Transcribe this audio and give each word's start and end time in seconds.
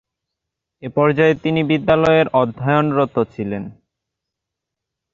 এ 0.83 0.87
পর্যায়ে 0.95 1.35
তিনি 1.43 1.61
বিদ্যালয়ে 1.63 2.21
অধ্যয়নরত 2.33 3.15
ছিলেন। 3.33 3.63